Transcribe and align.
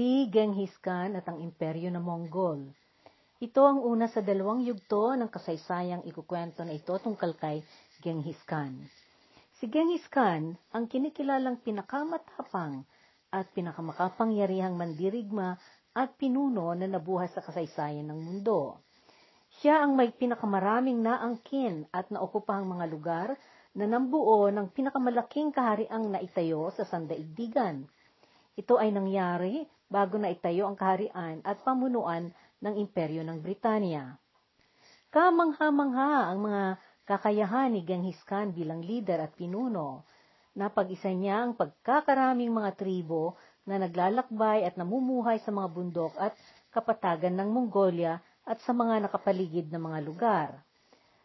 si 0.00 0.32
Genghis 0.32 0.72
Khan 0.80 1.12
at 1.12 1.28
ang 1.28 1.44
imperyo 1.44 1.92
ng 1.92 2.00
Mongol. 2.00 2.72
Ito 3.36 3.68
ang 3.68 3.84
una 3.84 4.08
sa 4.08 4.24
dalawang 4.24 4.64
yugto 4.64 5.12
ng 5.12 5.28
kasaysayang 5.28 6.08
ikukwento 6.08 6.64
na 6.64 6.72
ito 6.72 6.96
tungkol 6.96 7.36
kay 7.36 7.60
Genghis 8.00 8.40
Khan. 8.48 8.80
Si 9.60 9.68
Genghis 9.68 10.08
Khan 10.08 10.56
ang 10.72 10.88
kinikilalang 10.88 11.60
pinakamatapang 11.60 12.80
at 13.28 13.52
pinakamakapangyarihang 13.52 14.72
mandirigma 14.72 15.60
at 15.92 16.16
pinuno 16.16 16.72
na 16.72 16.88
nabuhay 16.88 17.28
sa 17.28 17.44
kasaysayan 17.44 18.08
ng 18.08 18.20
mundo. 18.24 18.80
Siya 19.60 19.84
ang 19.84 20.00
may 20.00 20.16
pinakamaraming 20.16 20.96
naangkin 21.04 21.84
at 21.92 22.08
naokupahang 22.08 22.64
mga 22.64 22.86
lugar 22.88 23.28
na 23.76 23.84
nambuo 23.84 24.48
ng 24.48 24.64
pinakamalaking 24.72 25.52
kahariang 25.52 26.08
naitayo 26.08 26.72
sa 26.72 26.88
sandaigdigan. 26.88 27.84
Ito 28.56 28.80
ay 28.80 28.96
nangyari 28.96 29.68
bago 29.90 30.16
na 30.16 30.30
itayo 30.30 30.70
ang 30.70 30.78
kaharian 30.78 31.42
at 31.42 31.58
pamunuan 31.66 32.30
ng 32.62 32.74
imperyo 32.78 33.26
ng 33.26 33.42
Britanya. 33.42 34.14
Kamangha-mangha 35.10 36.30
ang 36.30 36.46
mga 36.46 36.62
kakayahan 37.02 37.74
ni 37.74 37.82
Genghis 37.82 38.22
Khan 38.22 38.54
bilang 38.54 38.86
lider 38.86 39.18
at 39.18 39.34
pinuno. 39.34 40.06
Napag-isa 40.54 41.10
niya 41.10 41.42
ang 41.42 41.58
pagkakaraming 41.58 42.54
mga 42.54 42.78
tribo 42.78 43.34
na 43.66 43.82
naglalakbay 43.82 44.62
at 44.62 44.78
namumuhay 44.78 45.42
sa 45.42 45.50
mga 45.50 45.68
bundok 45.74 46.14
at 46.14 46.38
kapatagan 46.70 47.34
ng 47.34 47.50
Mongolia 47.50 48.22
at 48.46 48.62
sa 48.62 48.70
mga 48.70 49.10
nakapaligid 49.10 49.74
na 49.74 49.82
mga 49.82 49.98
lugar. 50.06 50.48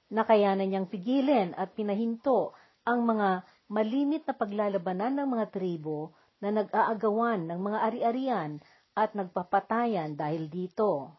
Nakayanan 0.10 0.66
niyang 0.66 0.90
pigilin 0.90 1.54
at 1.54 1.74
pinahinto 1.78 2.58
ang 2.86 3.06
mga 3.06 3.46
malimit 3.70 4.26
na 4.26 4.34
paglalabanan 4.38 5.22
ng 5.22 5.28
mga 5.30 5.46
tribo 5.54 6.14
na 6.46 6.62
nag-aagawan 6.62 7.50
ng 7.50 7.58
mga 7.58 7.80
ari-arian 7.90 8.52
at 8.94 9.18
nagpapatayan 9.18 10.14
dahil 10.14 10.46
dito. 10.46 11.10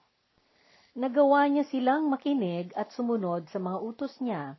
Nagawa 0.95 1.51
niya 1.51 1.67
silang 1.67 2.07
makinig 2.07 2.71
at 2.79 2.95
sumunod 2.95 3.51
sa 3.51 3.59
mga 3.59 3.79
utos 3.83 4.15
niya. 4.23 4.55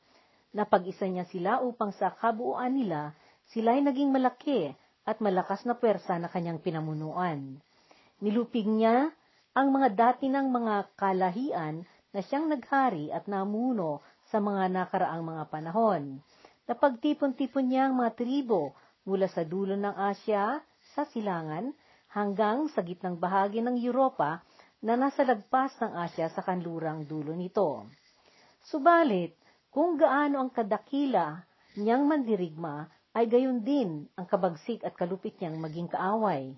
Napag-isa 0.51 1.07
niya 1.07 1.23
sila 1.31 1.63
upang 1.63 1.95
sa 1.95 2.11
kabuuan 2.11 2.75
nila, 2.75 3.15
sila'y 3.55 3.79
naging 3.79 4.11
malaki 4.11 4.75
at 5.07 5.23
malakas 5.23 5.63
na 5.63 5.79
pwersa 5.79 6.19
na 6.19 6.27
kanyang 6.27 6.59
pinamunuan. 6.59 7.63
Nilupig 8.19 8.67
niya 8.67 9.07
ang 9.55 9.71
mga 9.71 9.95
dati 9.95 10.27
ng 10.27 10.51
mga 10.51 10.99
kalahian 10.99 11.87
na 12.11 12.19
siyang 12.19 12.51
naghari 12.51 13.07
at 13.07 13.23
namuno 13.31 14.03
sa 14.27 14.43
mga 14.43 14.67
nakaraang 14.67 15.23
mga 15.23 15.43
panahon. 15.47 16.19
Napagtipon-tipon 16.67 17.71
niya 17.71 17.87
ang 17.87 18.03
mga 18.03 18.19
tribo 18.19 18.75
mula 19.07 19.31
sa 19.31 19.47
dulo 19.47 19.79
ng 19.79 19.95
Asya, 19.95 20.59
sa 20.91 21.07
silangan, 21.07 21.71
hanggang 22.11 22.67
sa 22.75 22.83
gitnang 22.83 23.15
bahagi 23.15 23.63
ng 23.63 23.79
Europa 23.79 24.43
na 24.83 24.99
nasa 24.99 25.23
lagpas 25.23 25.79
ng 25.79 25.95
Asya 25.95 26.27
sa 26.27 26.43
kanlurang 26.43 27.07
dulo 27.07 27.31
nito. 27.31 27.87
Subalit, 28.67 29.39
kung 29.71 29.95
gaano 29.95 30.43
ang 30.43 30.51
kadakila 30.51 31.39
niyang 31.79 32.03
mandirigma, 32.03 32.91
ay 33.15 33.25
gayon 33.31 33.63
din 33.63 34.05
ang 34.13 34.27
kabagsik 34.27 34.83
at 34.83 34.93
kalupit 34.93 35.39
niyang 35.39 35.57
maging 35.57 35.89
kaaway. 35.89 36.53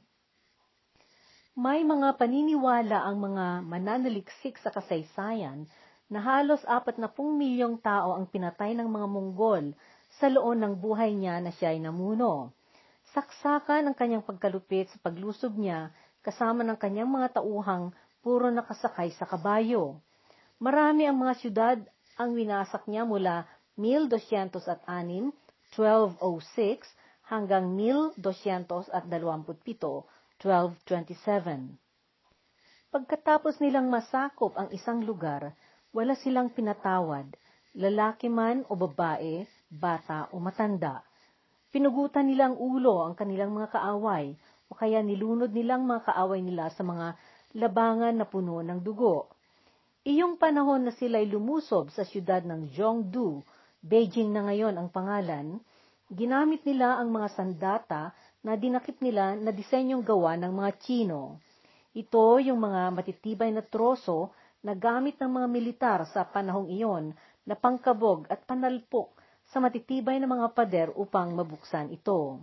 May 1.55 1.86
mga 1.86 2.17
paniniwala 2.17 3.03
ang 3.05 3.20
mga 3.20 3.45
mananaliksik 3.64 4.59
sa 4.59 4.73
kasaysayan 4.73 5.70
na 6.09 6.20
halos 6.20 6.64
apat 6.66 6.97
na 6.97 7.08
pung 7.11 7.38
milyong 7.38 7.77
tao 7.80 8.17
ang 8.17 8.25
pinatay 8.25 8.73
ng 8.73 8.89
mga 8.89 9.08
Monggol 9.08 9.77
sa 10.20 10.28
loob 10.28 10.59
ng 10.59 10.75
buhay 10.75 11.16
niya 11.16 11.39
na 11.39 11.56
siya 11.56 11.72
ay 11.72 11.80
namuno. 11.80 12.52
Saksakan 13.16 13.88
ang 13.89 13.95
kanyang 13.95 14.22
pagkalupit 14.22 14.92
sa 14.92 15.00
paglusob 15.00 15.56
niya 15.56 15.89
kasama 16.22 16.61
ng 16.67 16.76
kanyang 16.76 17.08
mga 17.08 17.39
tauhang 17.39 17.95
puro 18.20 18.52
nakasakay 18.52 19.16
sa 19.16 19.23
kabayo. 19.23 19.98
Marami 20.59 21.08
ang 21.08 21.16
mga 21.16 21.34
syudad 21.39 21.80
ang 22.20 22.36
winasak 22.36 22.84
niya 22.92 23.08
mula 23.08 23.48
1206, 23.80 24.60
1206 24.60 25.32
hanggang 27.32 27.71
1227, 28.20 28.99
1227. 30.44 31.80
Pagkatapos 32.92 33.61
nilang 33.64 33.88
masakop 33.88 34.52
ang 34.60 34.67
isang 34.76 34.99
lugar, 35.05 35.55
wala 35.95 36.17
silang 36.20 36.52
pinatawad, 36.52 37.32
lalaki 37.71 38.27
man 38.27 38.67
o 38.67 38.76
babae, 38.76 39.48
bata 39.70 40.28
o 40.34 40.42
matanda. 40.42 41.06
Pinugutan 41.70 42.26
nilang 42.26 42.58
ulo 42.58 43.06
ang 43.06 43.14
kanilang 43.14 43.54
mga 43.54 43.78
kaaway, 43.78 44.34
o 44.70 44.74
kaya 44.74 45.06
nilunod 45.06 45.54
nilang 45.54 45.86
mga 45.86 46.10
kaaway 46.10 46.42
nila 46.42 46.74
sa 46.74 46.82
mga 46.82 47.14
labangan 47.54 48.18
na 48.18 48.26
puno 48.26 48.66
ng 48.66 48.82
dugo. 48.82 49.30
Iyong 50.06 50.42
panahon 50.42 50.90
na 50.90 50.94
sila'y 50.94 51.30
lumusob 51.30 51.94
sa 51.94 52.02
siyudad 52.02 52.42
ng 52.42 52.74
Zhongdu, 52.74 53.46
Beijing 53.80 54.34
na 54.34 54.44
ngayon 54.50 54.76
ang 54.76 54.90
pangalan, 54.90 55.62
ginamit 56.10 56.66
nila 56.66 56.98
ang 56.98 57.14
mga 57.14 57.30
sandata 57.32 58.12
na 58.42 58.58
dinakip 58.58 58.98
nila 59.00 59.38
na 59.38 59.54
disenyong 59.54 60.02
gawa 60.02 60.34
ng 60.42 60.52
mga 60.52 60.72
Chino. 60.82 61.38
Ito 61.94 62.42
yung 62.42 62.58
mga 62.58 62.90
matitibay 62.96 63.54
na 63.54 63.62
troso 63.62 64.34
na 64.66 64.74
gamit 64.74 65.22
ng 65.22 65.30
mga 65.30 65.48
militar 65.48 66.00
sa 66.10 66.26
panahong 66.26 66.68
iyon 66.74 67.14
na 67.46 67.54
pangkabog 67.54 68.26
at 68.28 68.44
panalpok 68.44 69.19
sa 69.49 69.58
matitibay 69.58 70.21
na 70.21 70.30
mga 70.30 70.48
pader 70.54 70.89
upang 70.93 71.33
mabuksan 71.33 71.89
ito. 71.89 72.37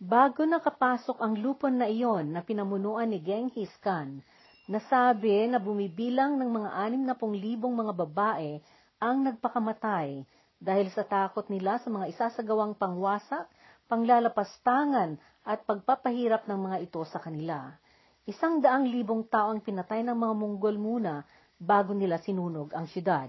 Bago 0.00 0.42
nakapasok 0.48 1.20
ang 1.20 1.36
lupon 1.36 1.78
na 1.78 1.86
iyon 1.86 2.32
na 2.32 2.40
pinamunuan 2.40 3.06
ni 3.06 3.20
Genghis 3.20 3.70
Khan, 3.84 4.24
nasabi 4.66 5.46
na 5.46 5.60
bumibilang 5.60 6.40
ng 6.40 6.50
mga 6.50 6.70
anim 6.74 7.02
na 7.04 7.14
pong 7.14 7.36
libong 7.36 7.76
mga 7.76 7.92
babae 7.94 8.58
ang 8.98 9.22
nagpakamatay 9.28 10.24
dahil 10.60 10.88
sa 10.92 11.04
takot 11.04 11.44
nila 11.52 11.80
sa 11.80 11.88
mga 11.92 12.16
isasagawang 12.16 12.76
pangwasak 12.76 13.48
panglalapastangan 13.90 15.18
at 15.42 15.66
pagpapahirap 15.66 16.46
ng 16.46 16.58
mga 16.70 16.76
ito 16.86 17.02
sa 17.10 17.18
kanila. 17.18 17.74
Isang 18.22 18.62
daang 18.62 18.86
libong 18.86 19.26
tao 19.26 19.50
ang 19.50 19.58
pinatay 19.58 20.06
ng 20.06 20.14
mga 20.14 20.34
Monggol 20.38 20.78
muna 20.78 21.26
bago 21.58 21.90
nila 21.90 22.22
sinunog 22.22 22.70
ang 22.70 22.86
syudad. 22.86 23.26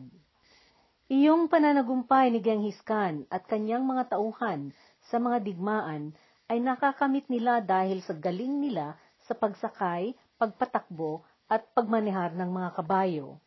Iyong 1.11 1.51
pananagumpay 1.51 2.31
ni 2.31 2.39
Genghis 2.39 2.79
Khan 2.87 3.27
at 3.27 3.43
kanyang 3.43 3.83
mga 3.83 4.15
tauhan 4.15 4.71
sa 5.11 5.19
mga 5.19 5.43
digmaan 5.43 6.15
ay 6.47 6.63
nakakamit 6.63 7.27
nila 7.27 7.59
dahil 7.59 7.99
sa 7.99 8.15
galing 8.15 8.63
nila 8.63 8.95
sa 9.27 9.35
pagsakay, 9.35 10.15
pagpatakbo 10.39 11.19
at 11.51 11.67
pagmanehar 11.75 12.31
ng 12.31 12.47
mga 12.47 12.79
kabayo. 12.79 13.43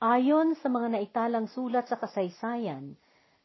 Ayon 0.00 0.56
sa 0.56 0.72
mga 0.72 0.96
naitalang 0.96 1.44
sulat 1.44 1.92
sa 1.92 2.00
kasaysayan, 2.00 2.96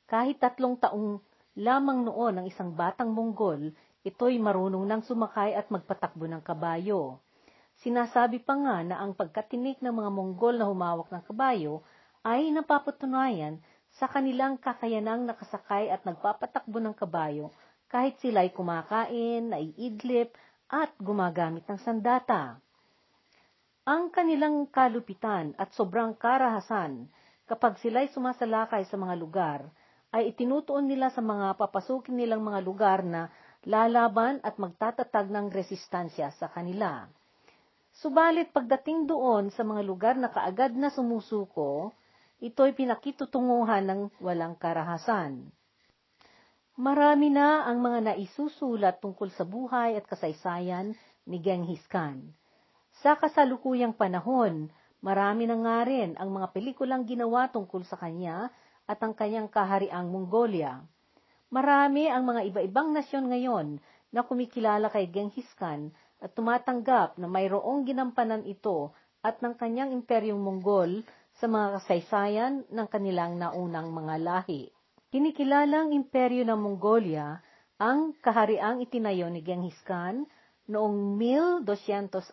kahit 0.08 0.40
tatlong 0.40 0.80
taong 0.80 1.20
Lamang 1.60 2.08
noon 2.08 2.40
ang 2.40 2.48
isang 2.48 2.72
batang 2.72 3.12
Monggol, 3.12 3.76
ito'y 4.08 4.40
marunong 4.40 4.88
nang 4.88 5.04
sumakay 5.04 5.52
at 5.52 5.68
magpatakbo 5.68 6.32
ng 6.32 6.40
kabayo. 6.40 7.20
Sinasabi 7.84 8.40
pa 8.40 8.56
nga 8.56 8.80
na 8.88 9.04
ang 9.04 9.12
pagkatinik 9.12 9.84
ng 9.84 9.92
mga 9.92 10.10
Monggol 10.16 10.56
na 10.56 10.72
humawak 10.72 11.12
ng 11.12 11.28
kabayo 11.28 11.84
ay 12.22 12.54
napapatunayan 12.54 13.58
sa 13.98 14.06
kanilang 14.06 14.62
kakayanang 14.62 15.26
nakasakay 15.26 15.90
at 15.90 16.06
nagpapatakbo 16.06 16.78
ng 16.78 16.94
kabayo 16.94 17.50
kahit 17.92 18.16
sila'y 18.24 18.54
kumakain, 18.56 19.52
naiidlip, 19.52 20.32
at 20.72 20.96
gumagamit 21.04 21.68
ng 21.68 21.80
sandata. 21.84 22.56
Ang 23.84 24.08
kanilang 24.14 24.72
kalupitan 24.72 25.52
at 25.60 25.76
sobrang 25.76 26.16
karahasan 26.16 27.12
kapag 27.50 27.76
sila'y 27.84 28.08
sumasalakay 28.16 28.88
sa 28.88 28.96
mga 28.96 29.16
lugar 29.20 29.60
ay 30.16 30.32
itinutuon 30.32 30.88
nila 30.88 31.12
sa 31.12 31.20
mga 31.20 31.60
papasukin 31.60 32.16
nilang 32.16 32.40
mga 32.40 32.60
lugar 32.64 33.04
na 33.04 33.28
lalaban 33.68 34.40
at 34.48 34.56
magtatatag 34.56 35.28
ng 35.28 35.52
resistansya 35.52 36.32
sa 36.40 36.48
kanila. 36.48 37.12
Subalit 37.92 38.56
pagdating 38.56 39.12
doon 39.12 39.52
sa 39.52 39.68
mga 39.68 39.82
lugar 39.84 40.16
na 40.16 40.32
kaagad 40.32 40.72
na 40.72 40.88
sumusuko, 40.88 41.92
ito'y 42.42 42.74
pinakitutunguhan 42.74 43.86
ng 43.86 44.02
walang 44.18 44.58
karahasan. 44.58 45.54
Marami 46.82 47.30
na 47.30 47.70
ang 47.70 47.78
mga 47.78 48.12
naisusulat 48.12 48.98
tungkol 48.98 49.30
sa 49.30 49.46
buhay 49.46 49.94
at 49.94 50.10
kasaysayan 50.10 50.98
ni 51.30 51.38
Genghis 51.38 51.86
Khan. 51.86 52.34
Sa 53.06 53.14
kasalukuyang 53.14 53.94
panahon, 53.94 54.74
marami 55.06 55.46
na 55.46 55.62
nga 55.62 55.86
rin 55.86 56.18
ang 56.18 56.34
mga 56.34 56.50
pelikulang 56.50 57.06
ginawa 57.06 57.54
tungkol 57.54 57.86
sa 57.86 58.02
kanya 58.02 58.50
at 58.90 58.98
ang 59.06 59.14
kanyang 59.14 59.46
kahariang 59.46 60.10
Mongolia. 60.10 60.82
Marami 61.54 62.10
ang 62.10 62.26
mga 62.26 62.42
iba-ibang 62.50 62.90
nasyon 62.90 63.30
ngayon 63.30 63.68
na 64.10 64.26
kumikilala 64.26 64.90
kay 64.90 65.06
Genghis 65.14 65.48
Khan 65.62 65.94
at 66.18 66.34
tumatanggap 66.34 67.22
na 67.22 67.30
mayroong 67.30 67.86
ginampanan 67.86 68.42
ito 68.50 68.90
at 69.22 69.38
ng 69.46 69.54
kanyang 69.54 69.94
imperyong 69.94 70.42
Mongol 70.42 71.06
sa 71.38 71.48
mga 71.48 71.80
kasaysayan 71.80 72.54
ng 72.68 72.88
kanilang 72.92 73.40
naunang 73.40 73.94
mga 73.94 74.16
lahi. 74.20 74.72
Kinikilalang 75.12 75.92
imperyo 75.92 76.48
ng 76.48 76.60
Mongolia 76.60 77.40
ang 77.82 78.16
kahariang 78.24 78.80
itinayo 78.80 79.28
ni 79.28 79.44
Genghis 79.44 79.76
Khan 79.84 80.28
noong 80.72 81.20
1206, 81.20 82.24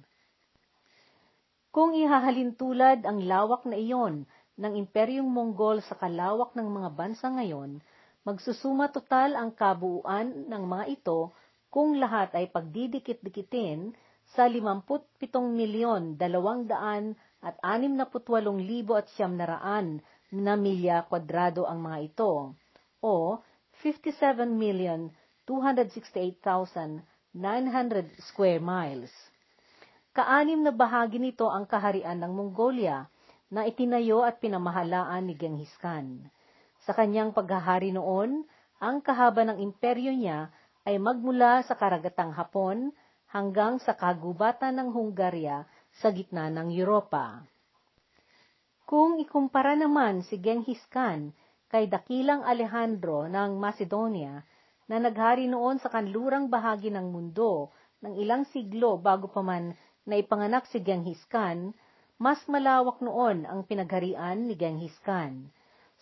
Kung 1.71 1.95
ihahalin 1.95 2.59
tulad 2.59 3.07
ang 3.07 3.23
lawak 3.23 3.63
na 3.63 3.79
iyon 3.79 4.27
ng 4.59 4.73
Imperyong 4.75 5.31
Mongol 5.31 5.79
sa 5.87 5.95
kalawak 5.95 6.59
ng 6.59 6.67
mga 6.67 6.91
bansa 6.99 7.31
ngayon, 7.31 7.79
magsusuma 8.27 8.91
total 8.91 9.39
ang 9.39 9.55
kabuuan 9.55 10.51
ng 10.51 10.63
mga 10.67 10.85
ito 10.91 11.31
kung 11.71 12.03
lahat 12.03 12.35
ay 12.35 12.51
pagdidikit-dikitin 12.51 13.95
sa 14.35 14.51
57 14.51 15.15
milyon 15.31 16.19
200 16.19 17.15
at 17.41 17.57
68 17.65 18.61
libo 18.61 18.97
at 18.97 19.09
siyam 19.17 19.37
naraan 19.37 20.05
na 20.31 20.55
milya 20.55 21.09
kwadrado 21.09 21.65
ang 21.65 21.81
mga 21.83 21.99
ito, 22.13 22.55
o 23.01 23.41
57 23.81 24.47
million 24.53 25.09
268,900 25.49 27.03
square 28.31 28.61
miles. 28.63 29.11
Kaanim 30.15 30.63
na 30.63 30.71
bahagi 30.71 31.19
nito 31.19 31.49
ang 31.51 31.67
kaharian 31.67 32.21
ng 32.23 32.33
Mongolia, 32.35 33.09
na 33.51 33.67
itinayo 33.67 34.23
at 34.23 34.39
pinamahalaan 34.39 35.27
ni 35.27 35.35
Genghis 35.35 35.75
Khan. 35.83 36.31
Sa 36.87 36.95
kanyang 36.95 37.35
paghahari 37.35 37.91
noon, 37.91 38.47
ang 38.79 39.03
kahaba 39.03 39.43
ng 39.43 39.59
imperyo 39.59 40.15
niya 40.15 40.55
ay 40.87 40.97
magmula 41.03 41.61
sa 41.67 41.75
karagatang 41.75 42.31
Hapon 42.31 42.95
hanggang 43.29 43.83
sa 43.83 43.99
kagubatan 43.99 44.79
ng 44.79 44.89
Hungarya 44.95 45.67
sa 46.01 46.09
gitna 46.09 46.49
ng 46.49 46.73
Europa. 46.73 47.45
Kung 48.89 49.21
ikumpara 49.21 49.77
naman 49.77 50.25
si 50.25 50.41
Genghis 50.41 50.81
Khan 50.89 51.31
kay 51.71 51.87
dakilang 51.87 52.43
Alejandro 52.43 53.29
ng 53.31 53.61
Macedonia 53.61 54.43
na 54.91 54.97
naghari 54.99 55.47
noon 55.47 55.79
sa 55.79 55.93
kanlurang 55.93 56.51
bahagi 56.51 56.91
ng 56.91 57.15
mundo 57.15 57.71
ng 58.03 58.19
ilang 58.19 58.43
siglo 58.51 58.99
bago 58.99 59.31
pa 59.31 59.45
man 59.45 59.77
na 60.09 60.19
ipanganak 60.19 60.67
si 60.67 60.83
Genghis 60.83 61.21
Khan, 61.31 61.71
mas 62.19 62.43
malawak 62.51 62.99
noon 63.05 63.47
ang 63.47 63.63
pinagharian 63.63 64.49
ni 64.49 64.59
Genghis 64.59 64.97
Khan. 65.07 65.53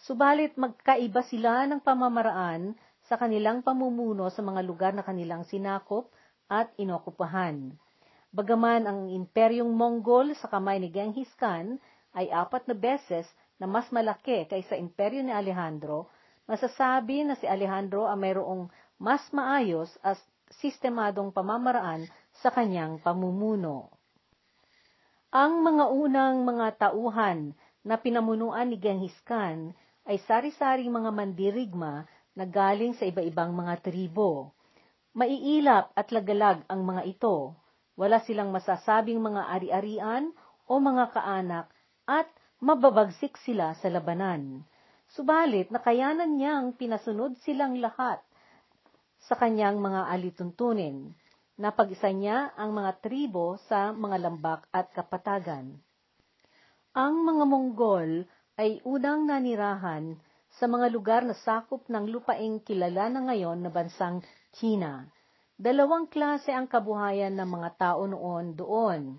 Subalit 0.06 0.54
magkaiba 0.54 1.26
sila 1.26 1.66
ng 1.66 1.82
pamamaraan 1.82 2.72
sa 3.10 3.18
kanilang 3.18 3.66
pamumuno 3.66 4.30
sa 4.30 4.40
mga 4.46 4.62
lugar 4.62 4.92
na 4.94 5.02
kanilang 5.02 5.42
sinakop 5.44 6.08
at 6.48 6.70
inokupahan. 6.78 7.74
Bagaman 8.38 8.86
ang 8.86 9.10
imperyong 9.10 9.74
Mongol 9.74 10.30
sa 10.38 10.46
kamay 10.46 10.78
ni 10.78 10.94
Genghis 10.94 11.26
Khan 11.34 11.82
ay 12.14 12.30
apat 12.30 12.70
na 12.70 12.74
beses 12.78 13.26
na 13.58 13.66
mas 13.66 13.90
malaki 13.90 14.46
kaysa 14.46 14.78
imperyo 14.78 15.26
ni 15.26 15.34
Alejandro, 15.34 16.06
masasabi 16.46 17.26
na 17.26 17.34
si 17.34 17.50
Alejandro 17.50 18.06
ay 18.06 18.14
mayroong 18.14 18.70
mas 19.02 19.26
maayos 19.34 19.90
at 20.06 20.22
sistemadong 20.62 21.34
pamamaraan 21.34 22.06
sa 22.38 22.54
kanyang 22.54 23.02
pamumuno. 23.02 23.90
Ang 25.34 25.66
mga 25.66 25.90
unang 25.90 26.46
mga 26.46 26.66
tauhan 26.78 27.58
na 27.82 27.98
pinamunuan 27.98 28.70
ni 28.70 28.78
Genghis 28.78 29.18
Khan 29.26 29.74
ay 30.06 30.14
sari-saring 30.30 30.94
mga 30.94 31.10
mandirigma 31.10 32.06
na 32.38 32.46
galing 32.46 32.94
sa 32.94 33.02
iba-ibang 33.02 33.50
mga 33.50 33.82
tribo. 33.82 34.54
Maiilap 35.10 35.90
at 35.98 36.14
lagalag 36.14 36.62
ang 36.70 36.86
mga 36.86 37.02
ito. 37.02 37.58
Wala 37.98 38.22
silang 38.22 38.54
masasabing 38.54 39.18
mga 39.18 39.50
ari-arian 39.50 40.30
o 40.70 40.78
mga 40.78 41.10
kaanak 41.10 41.66
at 42.06 42.30
mababagsik 42.62 43.34
sila 43.42 43.74
sa 43.74 43.90
labanan. 43.90 44.62
Subalit, 45.10 45.74
nakayanan 45.74 46.38
niyang 46.38 46.78
pinasunod 46.78 47.34
silang 47.42 47.74
lahat 47.82 48.22
sa 49.26 49.34
kanyang 49.34 49.82
mga 49.82 50.14
alituntunin 50.14 51.18
napag-isa 51.58 52.14
niya 52.14 52.54
ang 52.54 52.70
mga 52.70 53.02
tribo 53.02 53.58
sa 53.66 53.90
mga 53.90 54.30
lambak 54.30 54.70
at 54.70 54.94
kapatagan. 54.94 55.74
Ang 56.94 57.14
mga 57.26 57.44
Monggol 57.50 58.10
ay 58.54 58.78
unang 58.86 59.26
nanirahan 59.26 60.14
sa 60.54 60.70
mga 60.70 60.86
lugar 60.94 61.26
na 61.26 61.34
sakop 61.34 61.90
ng 61.90 62.14
lupaing 62.14 62.62
kilala 62.62 63.10
na 63.10 63.26
ngayon 63.26 63.58
na 63.58 63.70
bansang 63.74 64.22
China. 64.54 65.10
Dalawang 65.58 66.06
klase 66.06 66.54
ang 66.54 66.70
kabuhayan 66.70 67.34
ng 67.34 67.48
mga 67.50 67.70
tao 67.74 68.06
noon 68.06 68.54
doon. 68.54 69.18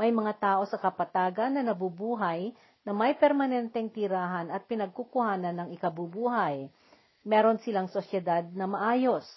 May 0.00 0.10
mga 0.10 0.32
tao 0.40 0.62
sa 0.64 0.80
kapatagan 0.80 1.54
na 1.54 1.62
nabubuhay 1.62 2.56
na 2.82 2.96
may 2.96 3.12
permanenteng 3.14 3.92
tirahan 3.92 4.48
at 4.48 4.64
pinagkukuhanan 4.64 5.54
ng 5.54 5.68
ikabubuhay. 5.76 6.72
Meron 7.22 7.60
silang 7.60 7.92
sosyedad 7.92 8.48
na 8.56 8.64
maayos 8.64 9.28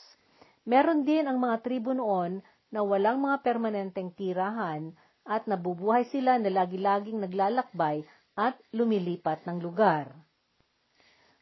Meron 0.67 1.07
din 1.07 1.23
ang 1.23 1.39
mga 1.39 1.63
tribo 1.63 1.95
noon 1.95 2.43
na 2.67 2.83
walang 2.83 3.23
mga 3.23 3.39
permanenteng 3.39 4.11
tirahan 4.11 4.91
at 5.23 5.47
nabubuhay 5.47 6.03
sila 6.11 6.35
na 6.35 6.51
lagi-laging 6.51 7.23
naglalakbay 7.23 8.03
at 8.35 8.59
lumilipat 8.75 9.47
ng 9.47 9.63
lugar. 9.63 10.11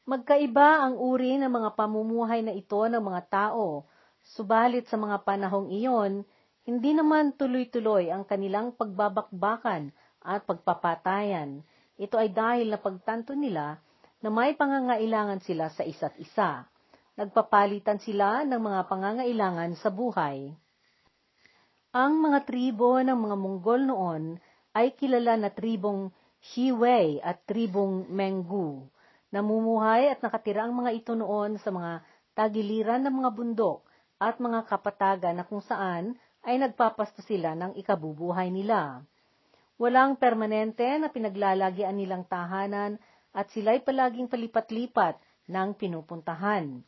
Magkaiba 0.05 0.85
ang 0.85 1.01
uri 1.01 1.41
ng 1.41 1.49
mga 1.49 1.73
pamumuhay 1.73 2.45
na 2.45 2.53
ito 2.53 2.77
ng 2.77 3.01
mga 3.01 3.21
tao, 3.25 3.89
subalit 4.33 4.89
sa 4.89 4.97
mga 4.97 5.21
panahong 5.21 5.69
iyon, 5.69 6.25
hindi 6.65 6.97
naman 6.97 7.37
tuloy-tuloy 7.37 8.09
ang 8.09 8.25
kanilang 8.25 8.73
pagbabakbakan 8.73 9.93
at 10.25 10.41
pagpapatayan. 10.49 11.61
Ito 12.01 12.17
ay 12.17 12.33
dahil 12.33 12.73
na 12.73 12.81
pagtanto 12.81 13.37
nila 13.37 13.77
na 14.25 14.29
may 14.33 14.57
pangangailangan 14.57 15.45
sila 15.45 15.69
sa 15.69 15.85
isa't 15.85 16.17
isa 16.17 16.65
nagpapalitan 17.15 17.95
sila 18.03 18.43
ng 18.43 18.59
mga 18.59 18.81
pangangailangan 18.91 19.71
sa 19.79 19.87
buhay. 19.87 20.51
Ang 21.95 22.13
mga 22.19 22.43
tribo 22.43 22.99
ng 22.99 23.15
mga 23.15 23.35
Monggol 23.39 23.87
noon 23.87 24.23
ay 24.75 24.91
kilala 24.99 25.39
na 25.39 25.47
tribong 25.47 26.11
Shiwei 26.43 27.23
at 27.23 27.47
tribong 27.47 28.11
Menggu. 28.11 28.91
Namumuhay 29.31 30.11
at 30.11 30.19
nakatira 30.19 30.67
ang 30.67 30.75
mga 30.75 30.91
ito 30.91 31.15
noon 31.15 31.55
sa 31.63 31.71
mga 31.71 32.03
tagiliran 32.35 33.07
ng 33.07 33.15
mga 33.23 33.31
bundok 33.31 33.84
at 34.19 34.39
mga 34.39 34.67
kapatagan 34.67 35.35
na 35.35 35.43
kung 35.43 35.63
saan 35.63 36.15
ay 36.45 36.61
nagpapasto 36.61 37.25
sila 37.25 37.57
ng 37.57 37.75
ikabubuhay 37.75 38.53
nila. 38.53 39.01
Walang 39.75 40.15
permanente 40.15 40.87
na 41.01 41.11
pinaglalagian 41.11 41.99
nilang 41.99 42.23
tahanan 42.23 42.95
at 43.35 43.51
sila'y 43.51 43.83
palaging 43.83 44.31
palipat-lipat 44.31 45.19
ng 45.51 45.75
pinupuntahan. 45.75 46.79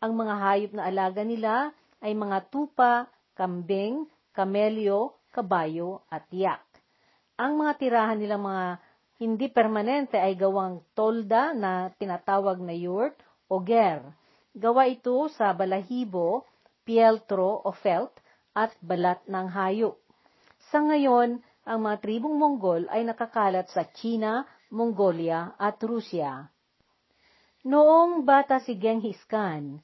Ang 0.00 0.12
mga 0.16 0.34
hayop 0.40 0.72
na 0.72 0.88
alaga 0.88 1.22
nila 1.22 1.70
ay 2.00 2.16
mga 2.16 2.48
tupa, 2.48 3.06
kambing, 3.36 4.08
kamelyo, 4.32 5.12
kabayo, 5.30 6.02
at 6.08 6.24
yak. 6.32 6.64
Ang 7.36 7.60
mga 7.60 7.72
tirahan 7.78 8.18
nilang 8.18 8.42
mga 8.42 8.66
hindi 9.22 9.46
permanente 9.46 10.18
ay 10.18 10.34
gawang 10.34 10.82
tolda 10.98 11.54
na 11.54 11.94
tinatawag 11.94 12.58
na 12.58 12.74
yurt 12.74 13.14
o 13.46 13.62
ger. 13.62 14.02
Gawa 14.56 14.90
ito 14.90 15.30
sa 15.38 15.54
balahibo, 15.54 16.42
pieltro 16.82 17.62
o 17.62 17.70
felt 17.72 18.12
at 18.52 18.74
balat 18.82 19.22
ng 19.26 19.46
hayop. 19.48 19.96
Sa 20.70 20.82
ngayon, 20.82 21.40
ang 21.62 21.78
mga 21.86 21.96
tribong 22.02 22.36
Mongol 22.36 22.90
ay 22.90 23.06
nakakalat 23.06 23.70
sa 23.70 23.86
China, 23.94 24.42
Mongolia 24.72 25.54
at 25.60 25.78
Rusya. 25.78 26.50
Noong 27.62 28.26
bata 28.26 28.58
si 28.58 28.74
Genghis 28.74 29.20
Khan, 29.30 29.78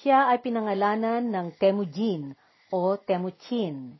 siya 0.00 0.28
ay 0.28 0.44
pinangalanan 0.44 1.24
ng 1.32 1.56
Temujin 1.56 2.36
o 2.68 3.00
Temuchin. 3.00 3.96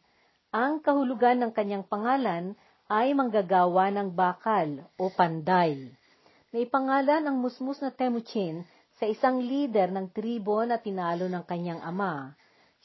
Ang 0.53 0.85
kahulugan 0.85 1.41
ng 1.41 1.53
kanyang 1.57 1.89
pangalan 1.89 2.53
ay 2.93 3.17
manggagawa 3.17 3.89
ng 3.89 4.13
bakal 4.13 4.85
o 5.01 5.09
panday. 5.09 5.89
na 6.53 6.61
ipangalan 6.61 7.25
ang 7.25 7.41
musmus 7.41 7.81
na 7.81 7.89
Temuchin 7.89 8.61
sa 9.01 9.09
isang 9.09 9.41
lider 9.41 9.89
ng 9.89 10.13
tribo 10.13 10.61
na 10.69 10.77
tinalo 10.77 11.25
ng 11.25 11.41
kanyang 11.49 11.81
ama. 11.81 12.37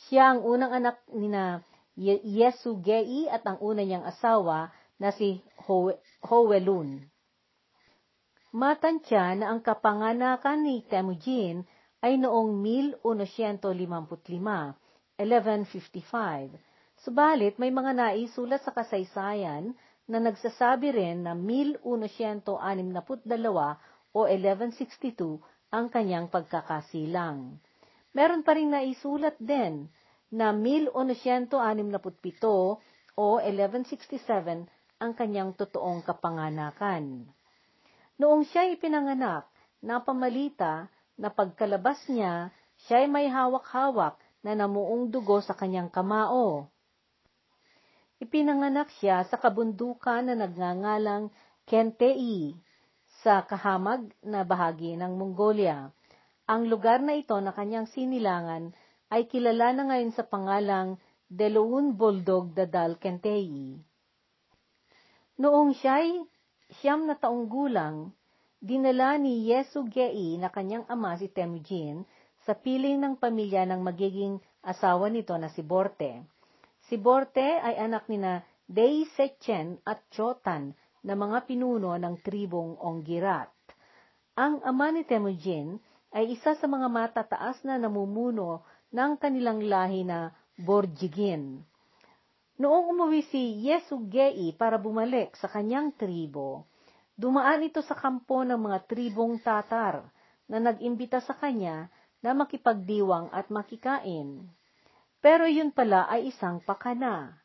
Siya 0.05 0.37
ang 0.37 0.45
unang 0.45 0.69
anak 0.77 1.01
ni 1.09 1.25
na 1.25 1.65
Yesugei 1.97 3.25
at 3.33 3.41
ang 3.49 3.57
una 3.57 3.81
niyang 3.81 4.05
asawa 4.05 4.69
na 5.01 5.09
si 5.09 5.41
Howelun. 6.21 7.01
Matansya 8.53 9.33
na 9.41 9.49
ang 9.49 9.65
kapanganakan 9.65 10.61
ni 10.61 10.85
Temujin 10.85 11.65
ay 12.05 12.21
noong 12.21 12.61
1155, 13.01 13.01
1155. 15.17 16.53
Subalit 17.01 17.57
may 17.57 17.73
mga 17.73 17.93
naisulat 17.97 18.61
sa 18.61 18.73
kasaysayan 18.73 19.73
na 20.07 20.17
nagsasabi 20.21 20.93
rin 20.93 21.25
na 21.25 21.33
1162 21.33 22.53
o 24.13 24.19
1162 24.25 25.41
ang 25.73 25.85
kanyang 25.91 26.31
pagkakasilang. 26.31 27.59
Meron 28.15 28.43
pa 28.43 28.55
rin 28.55 28.71
naisulat 28.71 29.35
din 29.39 29.87
na 30.31 30.51
1167 30.51 31.49
o 33.17 33.25
1167 33.41 34.67
ang 34.97 35.11
kanyang 35.13 35.53
totoong 35.55 36.03
kapanganakan. 36.03 37.25
Noong 38.17 38.43
siya 38.49 38.65
ipinanganak, 38.73 39.45
napamalita 39.81 40.89
na 41.17 41.29
pagkalabas 41.29 42.01
niya, 42.09 42.49
siya 42.85 43.05
ay 43.05 43.07
may 43.09 43.27
hawak-hawak 43.29 44.17
na 44.41 44.53
namuong 44.57 45.09
dugo 45.09 45.41
sa 45.41 45.53
kanyang 45.53 45.89
kamao. 45.89 46.69
Ipinanganak 48.17 48.89
siya 48.97 49.21
sa 49.29 49.37
kabundukan 49.37 50.25
na 50.25 50.33
nagngangalang 50.33 51.29
Kentei, 51.67 52.55
sa 53.21 53.43
kahamag 53.43 54.07
na 54.23 54.47
bahagi 54.47 54.95
ng 54.95 55.13
Mongolia. 55.19 55.91
Ang 56.47 56.71
lugar 56.71 57.03
na 57.03 57.11
ito 57.11 57.35
na 57.43 57.51
kanyang 57.51 57.91
sinilangan 57.91 58.71
ay 59.11 59.27
kilala 59.27 59.75
na 59.75 59.83
ngayon 59.91 60.15
sa 60.15 60.23
pangalang 60.23 60.95
Deloun 61.27 61.99
Boldog 61.99 62.55
Dadal 62.55 62.95
Kentei. 62.95 63.75
Noong 65.43 65.75
siya'y 65.75 66.23
siyam 66.79 67.03
na 67.03 67.19
taong 67.19 67.51
gulang, 67.51 68.15
dinala 68.63 69.19
ni 69.19 69.51
Yesu 69.51 69.91
Gei 69.91 70.39
na 70.39 70.47
kanyang 70.47 70.87
ama 70.87 71.19
si 71.19 71.27
Temujin 71.27 72.07
sa 72.47 72.55
piling 72.55 72.95
ng 72.95 73.19
pamilya 73.19 73.67
ng 73.67 73.83
magiging 73.83 74.39
asawa 74.63 75.11
nito 75.11 75.35
na 75.35 75.51
si 75.51 75.59
Borte. 75.67 76.23
Si 76.87 76.95
Borte 76.95 77.59
ay 77.59 77.75
anak 77.75 78.07
ni 78.07 78.23
na 78.23 78.39
Dei 78.63 79.03
Sechen 79.19 79.83
at 79.83 79.99
Chotan 80.15 80.71
na 81.03 81.11
mga 81.11 81.43
pinuno 81.43 81.91
ng 81.99 82.23
tribong 82.23 82.79
Onggirat. 82.79 83.51
Ang 84.39 84.63
ama 84.63 84.95
ni 84.95 85.03
Temujin 85.03 85.75
ay 86.15 86.35
isa 86.35 86.55
sa 86.55 86.67
mga 86.67 86.87
matataas 86.87 87.63
na 87.67 87.75
namumuno 87.75 88.63
ng 88.93 89.19
kanilang 89.19 89.63
lahi 89.63 90.07
na 90.07 90.31
Borjigin. 90.55 91.61
Noong 92.57 92.97
umuwi 92.97 93.21
si 93.29 93.61
Yesugei 93.69 94.49
para 94.57 94.81
bumalik 94.81 95.37
sa 95.37 95.45
kanyang 95.45 95.93
tribo, 95.93 96.65
dumaan 97.13 97.61
ito 97.61 97.85
sa 97.85 97.93
kampo 97.93 98.41
ng 98.41 98.57
mga 98.57 98.79
tribong 98.89 99.37
Tatar 99.37 100.01
na 100.49 100.57
nag-imbita 100.57 101.21
sa 101.21 101.37
kanya 101.37 101.91
na 102.23 102.33
makipagdiwang 102.33 103.29
at 103.29 103.53
makikain. 103.53 104.49
Pero 105.21 105.45
yun 105.45 105.69
pala 105.69 106.09
ay 106.09 106.33
isang 106.33 106.63
pakana. 106.63 107.37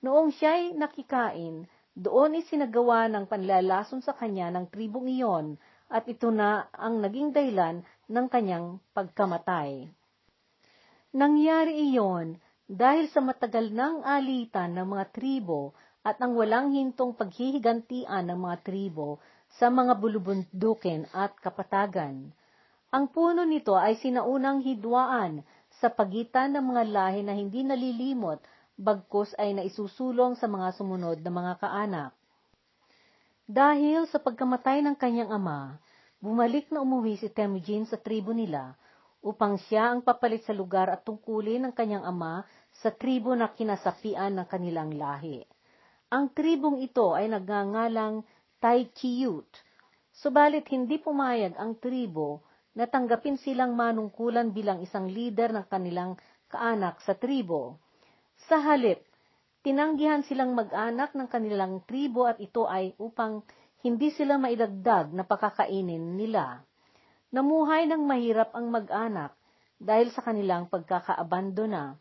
Noong 0.00 0.32
siya'y 0.32 0.76
nakikain, 0.76 1.68
doon 1.92 2.40
isinagawa 2.40 3.06
ng 3.12 3.28
panlalason 3.28 4.00
sa 4.00 4.16
kanya 4.16 4.48
ng 4.48 4.66
tribong 4.72 5.08
iyon 5.12 5.60
at 5.88 6.04
ito 6.08 6.32
na 6.32 6.68
ang 6.74 7.00
naging 7.00 7.32
dahilan 7.32 7.84
ng 8.08 8.26
kanyang 8.28 8.80
pagkamatay. 8.92 9.88
Nangyari 11.14 11.94
iyon 11.94 12.40
dahil 12.66 13.06
sa 13.12 13.20
matagal 13.20 13.70
ng 13.70 14.02
alitan 14.02 14.74
ng 14.74 14.86
mga 14.88 15.04
tribo 15.12 15.76
at 16.04 16.20
ang 16.20 16.36
walang 16.36 16.72
hintong 16.72 17.16
paghihigantian 17.16 18.28
ng 18.28 18.38
mga 18.40 18.56
tribo 18.64 19.20
sa 19.60 19.70
mga 19.70 19.94
bulubundukin 19.96 21.06
at 21.14 21.32
kapatagan. 21.38 22.34
Ang 22.90 23.04
puno 23.10 23.46
nito 23.46 23.78
ay 23.78 23.96
sinaunang 23.98 24.62
hidwaan 24.62 25.46
sa 25.80 25.90
pagitan 25.90 26.54
ng 26.54 26.64
mga 26.74 26.82
lahi 26.90 27.20
na 27.26 27.34
hindi 27.34 27.62
nalilimot 27.66 28.42
bagkus 28.74 29.30
ay 29.38 29.54
naisusulong 29.54 30.34
sa 30.34 30.50
mga 30.50 30.74
sumunod 30.74 31.18
na 31.22 31.30
mga 31.30 31.52
kaanak. 31.62 32.12
Dahil 33.44 34.08
sa 34.08 34.16
pagkamatay 34.24 34.80
ng 34.80 34.96
kanyang 34.96 35.28
ama, 35.28 35.76
bumalik 36.16 36.72
na 36.72 36.80
umuwi 36.80 37.20
si 37.20 37.28
Temujin 37.28 37.84
sa 37.84 38.00
tribo 38.00 38.32
nila 38.32 38.72
upang 39.20 39.60
siya 39.60 39.92
ang 39.92 40.00
papalit 40.00 40.48
sa 40.48 40.56
lugar 40.56 40.88
at 40.88 41.04
tungkulin 41.04 41.68
ng 41.68 41.72
kanyang 41.76 42.08
ama 42.08 42.40
sa 42.72 42.88
tribo 42.88 43.36
na 43.36 43.52
kinasapian 43.52 44.32
ng 44.40 44.48
kanilang 44.48 44.96
lahi. 44.96 45.44
Ang 46.08 46.32
tribong 46.32 46.80
ito 46.80 47.12
ay 47.12 47.28
nagngangalang 47.28 48.24
Taichiyut, 48.64 49.48
subalit 50.16 50.64
hindi 50.72 50.96
pumayag 50.96 51.52
ang 51.60 51.76
tribo 51.76 52.48
na 52.72 52.88
tanggapin 52.88 53.36
silang 53.36 53.76
manungkulan 53.76 54.56
bilang 54.56 54.80
isang 54.80 55.04
leader 55.04 55.52
ng 55.52 55.68
kanilang 55.68 56.16
kaanak 56.48 56.96
sa 57.04 57.12
tribo. 57.12 57.76
Sa 58.48 58.56
halip, 58.56 59.04
tinanggihan 59.64 60.20
silang 60.28 60.52
mag-anak 60.52 61.16
ng 61.16 61.24
kanilang 61.24 61.80
tribo 61.88 62.28
at 62.28 62.36
ito 62.36 62.68
ay 62.68 62.92
upang 63.00 63.40
hindi 63.80 64.12
sila 64.12 64.36
maidagdag 64.36 65.08
na 65.16 65.24
pakakainin 65.24 66.20
nila. 66.20 66.60
Namuhay 67.32 67.88
ng 67.88 68.04
mahirap 68.04 68.52
ang 68.52 68.68
mag-anak 68.68 69.32
dahil 69.80 70.12
sa 70.12 70.20
kanilang 70.20 70.68
pagkakaabandona. 70.68 71.96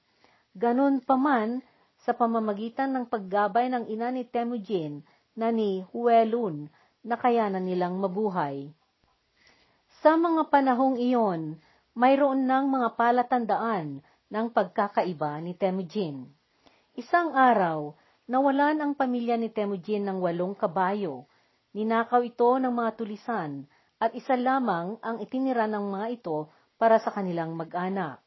Ganon 0.53 0.99
pa 1.01 1.15
man, 1.15 1.63
sa 2.03 2.11
pamamagitan 2.11 2.91
ng 2.91 3.07
paggabay 3.07 3.71
ng 3.71 3.87
ina 3.87 4.11
ni 4.11 4.27
Temujin 4.27 4.99
na 5.39 5.55
ni 5.55 5.87
Huelun 5.95 6.67
na 6.99 7.15
kayanan 7.15 7.63
nilang 7.63 7.95
mabuhay. 7.95 8.75
Sa 10.03 10.19
mga 10.19 10.51
panahong 10.51 10.99
iyon, 10.99 11.63
mayroon 11.95 12.43
ng 12.43 12.65
mga 12.67 12.99
palatandaan 12.99 14.03
ng 14.03 14.45
pagkakaiba 14.51 15.39
ni 15.39 15.55
Temujin. 15.55 16.27
Isang 16.93 17.33
araw, 17.33 17.97
nawalan 18.29 18.77
ang 18.77 18.93
pamilya 18.93 19.33
ni 19.33 19.49
Temujin 19.49 20.05
ng 20.05 20.21
walong 20.21 20.53
kabayo. 20.53 21.25
Ninakaw 21.73 22.21
ito 22.21 22.45
ng 22.61 22.69
mga 22.69 23.01
tulisan 23.01 23.65
at 23.97 24.13
isa 24.13 24.37
lamang 24.37 25.01
ang 25.01 25.17
itinira 25.17 25.65
ng 25.65 25.89
mga 25.89 26.21
ito 26.21 26.53
para 26.77 27.01
sa 27.01 27.09
kanilang 27.09 27.57
mag-anak. 27.57 28.21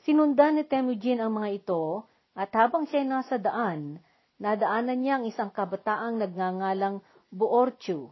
Sinundan 0.00 0.56
ni 0.56 0.64
Temujin 0.64 1.20
ang 1.20 1.36
mga 1.36 1.60
ito 1.60 2.08
at 2.32 2.48
habang 2.56 2.88
siya 2.88 3.04
nasa 3.04 3.36
daan, 3.36 4.00
nadaanan 4.40 4.96
niya 5.04 5.20
ang 5.20 5.28
isang 5.28 5.52
kabataang 5.52 6.16
nagngangalang 6.24 7.04
Boorchu. 7.28 8.08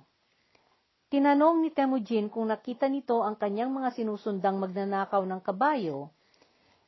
Tinanong 1.09 1.65
ni 1.65 1.73
Temujin 1.73 2.29
kung 2.29 2.53
nakita 2.53 2.93
nito 2.93 3.25
ang 3.25 3.41
kanyang 3.41 3.73
mga 3.73 3.97
sinusundang 3.97 4.61
magnanakaw 4.61 5.25
ng 5.25 5.41
kabayo 5.41 6.13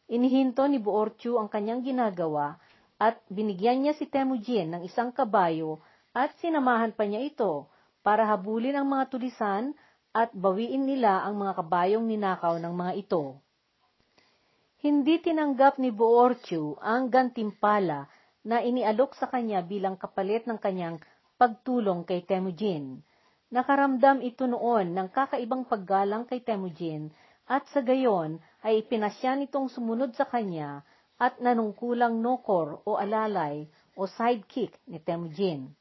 Inihinto 0.08 0.64
ni 0.64 0.80
Boorchu 0.80 1.36
ang 1.36 1.52
kanyang 1.52 1.84
ginagawa 1.84 2.56
at 2.96 3.20
binigyan 3.28 3.84
niya 3.84 3.92
si 3.92 4.08
Temujin 4.08 4.72
ng 4.72 4.82
isang 4.88 5.12
kabayo 5.12 5.84
at 6.16 6.32
sinamahan 6.40 6.96
pa 6.96 7.04
niya 7.04 7.20
ito 7.20 7.68
para 8.00 8.24
habulin 8.24 8.72
ang 8.72 8.88
mga 8.88 9.12
tulisan 9.12 9.76
at 10.16 10.32
bawiin 10.32 10.88
nila 10.88 11.28
ang 11.28 11.36
mga 11.36 11.60
kabayong 11.60 12.08
ninakaw 12.08 12.56
ng 12.56 12.72
mga 12.72 12.92
ito. 13.04 13.36
Hindi 14.80 15.20
tinanggap 15.20 15.76
ni 15.76 15.92
Boorchu 15.92 16.80
ang 16.80 17.12
gantimpala 17.12 18.08
na 18.48 18.64
inialok 18.64 19.12
sa 19.12 19.28
kanya 19.28 19.60
bilang 19.60 20.00
kapalit 20.00 20.48
ng 20.48 20.56
kanyang 20.56 20.96
pagtulong 21.36 22.08
kay 22.08 22.24
Temujin. 22.24 23.04
Nakaramdam 23.52 24.24
ito 24.24 24.48
noon 24.48 24.96
ng 24.96 25.12
kakaibang 25.12 25.68
paggalang 25.68 26.24
kay 26.24 26.40
Temujin 26.40 27.12
at 27.44 27.68
sa 27.68 27.84
gayon 27.84 28.40
ay 28.66 28.82
ipinasya 28.82 29.38
nitong 29.38 29.70
sumunod 29.70 30.14
sa 30.18 30.26
kanya 30.26 30.82
at 31.18 31.38
nanungkulang 31.42 32.18
nokor 32.22 32.82
o 32.86 32.98
alalay 32.98 33.66
o 33.98 34.06
sidekick 34.06 34.74
ni 34.86 35.02
Temujin. 35.02 35.74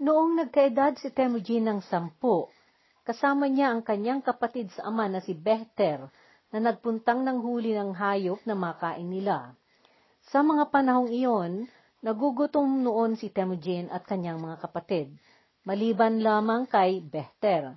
Noong 0.00 0.40
nagkaedad 0.40 0.96
si 0.96 1.12
Temujin 1.12 1.68
ng 1.68 1.80
sampu, 1.84 2.48
kasama 3.04 3.48
niya 3.48 3.72
ang 3.72 3.84
kanyang 3.84 4.24
kapatid 4.24 4.72
sa 4.72 4.88
ama 4.88 5.08
na 5.08 5.20
si 5.20 5.36
Behter 5.36 6.08
na 6.48 6.58
nagpuntang 6.60 7.20
ng 7.24 7.38
huli 7.44 7.76
ng 7.76 7.92
hayop 7.92 8.40
na 8.48 8.56
makain 8.56 9.04
nila. 9.04 9.52
Sa 10.28 10.40
mga 10.40 10.72
panahong 10.72 11.12
iyon, 11.12 11.68
nagugutom 12.00 12.80
noon 12.80 13.16
si 13.16 13.28
Temujin 13.28 13.92
at 13.92 14.04
kanyang 14.08 14.40
mga 14.40 14.60
kapatid, 14.64 15.12
maliban 15.68 16.20
lamang 16.24 16.64
kay 16.64 17.04
Behter. 17.04 17.76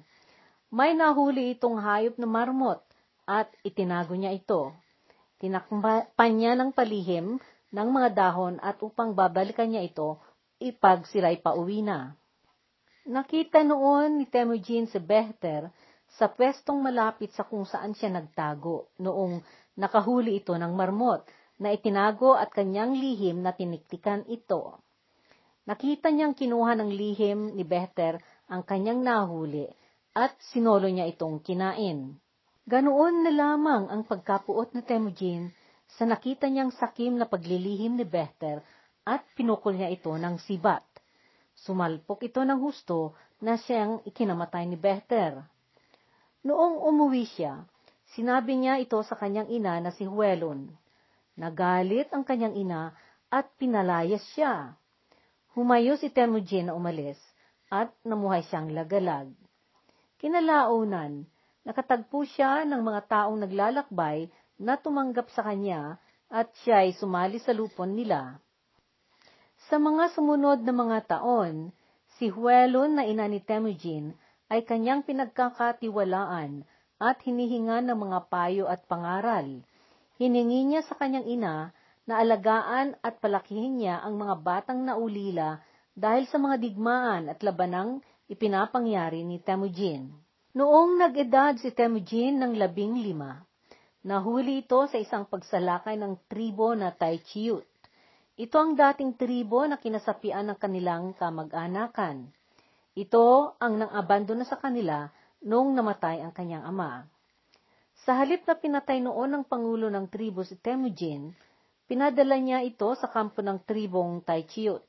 May 0.72 0.96
nahuli 0.96 1.56
itong 1.56 1.80
hayop 1.80 2.16
na 2.16 2.28
marmot 2.28 2.90
at 3.32 3.48
itinago 3.64 4.12
niya 4.12 4.36
ito. 4.36 4.76
Tinakpan 5.40 6.32
niya 6.36 6.60
ng 6.60 6.76
palihim 6.76 7.40
ng 7.72 7.88
mga 7.88 8.10
dahon 8.12 8.60
at 8.60 8.84
upang 8.84 9.16
babalikan 9.16 9.72
niya 9.72 9.88
ito 9.88 10.20
ipag 10.62 11.10
sila'y 11.10 11.40
pauwi 11.40 11.82
na. 11.82 12.14
Nakita 13.10 13.66
noon 13.66 14.22
ni 14.22 14.26
Temujin 14.30 14.86
si 14.86 15.02
Behter 15.02 15.74
sa 16.14 16.30
pwestong 16.30 16.78
malapit 16.78 17.34
sa 17.34 17.48
kung 17.48 17.66
saan 17.66 17.98
siya 17.98 18.14
nagtago 18.14 18.94
noong 19.02 19.42
nakahuli 19.82 20.38
ito 20.38 20.54
ng 20.54 20.70
marmot 20.78 21.26
na 21.58 21.74
itinago 21.74 22.38
at 22.38 22.54
kanyang 22.54 22.94
lihim 22.94 23.42
na 23.42 23.58
tiniktikan 23.58 24.22
ito. 24.30 24.78
Nakita 25.66 26.14
niyang 26.14 26.38
kinuha 26.38 26.78
ng 26.78 26.92
lihim 26.94 27.58
ni 27.58 27.66
Behter 27.66 28.22
ang 28.46 28.62
kanyang 28.62 29.02
nahuli 29.02 29.66
at 30.14 30.38
sinolo 30.54 30.86
niya 30.86 31.10
itong 31.10 31.42
kinain. 31.42 32.21
Ganoon 32.70 33.25
na 33.25 33.32
lamang 33.34 33.89
ang 33.89 34.06
pagkapuot 34.06 34.77
na 34.77 34.86
Temujin 34.86 35.50
sa 35.98 36.06
nakita 36.06 36.46
niyang 36.46 36.70
sakim 36.70 37.18
na 37.18 37.25
paglilihim 37.25 37.98
ni 37.98 38.06
Behter 38.06 38.62
at 39.01 39.25
pinukol 39.34 39.74
niya 39.74 39.89
ito 39.89 40.13
ng 40.13 40.38
sibat. 40.38 40.86
Sumalpok 41.58 42.22
ito 42.22 42.46
ng 42.46 42.62
husto 42.62 43.18
na 43.41 43.58
siyang 43.58 44.06
ikinamatay 44.06 44.70
ni 44.70 44.77
Behter. 44.77 45.41
Noong 46.46 46.86
umuwi 46.86 47.25
siya, 47.25 47.65
sinabi 48.13 48.62
niya 48.62 48.77
ito 48.77 49.01
sa 49.01 49.18
kanyang 49.18 49.50
ina 49.50 49.82
na 49.82 49.89
si 49.89 50.06
Huelon. 50.06 50.70
Nagalit 51.41 52.13
ang 52.13 52.22
kanyang 52.22 52.53
ina 52.53 52.94
at 53.34 53.50
pinalayas 53.58 54.22
siya. 54.38 54.77
Humayo 55.58 55.98
si 55.98 56.13
Temujin 56.13 56.70
na 56.70 56.77
umalis 56.77 57.18
at 57.74 57.89
namuhay 58.06 58.46
siyang 58.46 58.70
lagalag. 58.70 59.34
Kinalaunan, 60.22 61.25
nakatagpo 61.62 62.25
siya 62.25 62.65
ng 62.65 62.82
mga 62.82 63.01
taong 63.08 63.38
naglalakbay 63.46 64.30
na 64.62 64.77
tumanggap 64.77 65.30
sa 65.34 65.46
kanya 65.46 65.98
at 66.32 66.50
siya 66.63 66.86
ay 66.88 66.96
sumali 66.96 67.38
sa 67.41 67.51
lupon 67.51 67.94
nila. 67.94 68.39
Sa 69.70 69.77
mga 69.77 70.13
sumunod 70.18 70.65
na 70.65 70.74
mga 70.74 71.00
taon, 71.18 71.70
si 72.18 72.34
Huelon 72.34 72.98
na 72.98 73.03
ina 73.06 73.30
ni 73.30 73.44
Temujin 73.44 74.15
ay 74.51 74.65
kanyang 74.65 75.06
pinagkakatiwalaan 75.06 76.65
at 77.01 77.18
hinihinga 77.25 77.82
ng 77.86 77.98
mga 77.98 78.20
payo 78.30 78.65
at 78.70 78.86
pangaral. 78.86 79.62
Hiningi 80.22 80.70
niya 80.70 80.82
sa 80.86 80.98
kanyang 80.98 81.25
ina 81.25 81.74
na 82.06 82.13
alagaan 82.22 82.98
at 83.01 83.22
palakihin 83.22 83.82
niya 83.82 84.01
ang 84.01 84.18
mga 84.18 84.36
batang 84.41 84.82
naulila 84.82 85.62
dahil 85.98 86.25
sa 86.30 86.38
mga 86.38 86.62
digmaan 86.62 87.30
at 87.30 87.41
labanang 87.46 88.01
ipinapangyari 88.30 89.22
ni 89.25 89.41
Temujin. 89.41 90.13
Noong 90.51 91.00
nag-edad 91.00 91.55
si 91.63 91.72
Temujin 91.72 92.36
ng 92.36 92.60
labing 92.60 93.00
lima, 93.00 93.39
nahuli 94.03 94.67
ito 94.67 94.84
sa 94.84 95.00
isang 95.00 95.24
pagsalakay 95.24 95.96
ng 95.96 96.27
tribo 96.27 96.75
na 96.75 96.91
Taichiyut. 96.91 97.63
Ito 98.36 98.60
ang 98.60 98.75
dating 98.75 99.15
tribo 99.15 99.63
na 99.63 99.79
kinasapian 99.79 100.51
ng 100.51 100.60
kanilang 100.60 101.15
kamag-anakan. 101.15 102.36
Ito 103.00 103.55
ang 103.63 103.79
nang-abandona 103.79 104.43
sa 104.43 104.60
kanila 104.60 105.08
noong 105.39 105.72
namatay 105.72 106.20
ang 106.20 106.36
kanyang 106.36 106.67
ama. 106.67 107.08
Sa 108.03 108.20
halip 108.20 108.43
na 108.43 108.60
pinatay 108.60 109.00
noon 109.00 109.31
ng 109.31 109.43
pangulo 109.48 109.88
ng 109.88 110.12
tribo 110.12 110.43
si 110.43 110.60
Temujin, 110.60 111.31
pinadala 111.88 112.36
niya 112.36 112.60
ito 112.60 112.91
sa 113.00 113.08
kampo 113.08 113.39
ng 113.39 113.63
tribong 113.63 114.20
Taichiyut. 114.27 114.84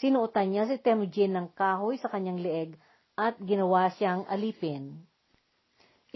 Sinuotan 0.00 0.56
niya 0.56 0.64
si 0.64 0.80
Temujin 0.80 1.36
ng 1.36 1.52
kahoy 1.52 2.00
sa 2.00 2.08
kanyang 2.08 2.40
leeg 2.40 2.80
at 3.20 3.36
ginawa 3.44 3.92
siyang 3.92 4.24
alipin. 4.32 4.96